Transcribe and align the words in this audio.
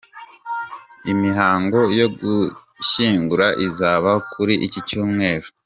Imihango 1.11 1.79
yo 1.99 2.07
gushyingura 2.17 3.47
izaba 3.67 4.11
kuri 4.31 4.53
iki 4.65 4.79
Cyumweru. 4.87 5.47